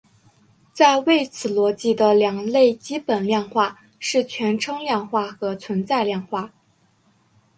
[0.73, 6.51] 在谓词逻辑的两类基本量化是全称量化和存在量化。